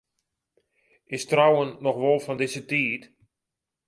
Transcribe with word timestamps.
Is 1.15 1.27
trouwen 1.31 1.69
noch 1.83 1.99
wol 2.03 2.19
fan 2.25 2.39
dizze 2.39 2.61
tiid? 2.69 3.03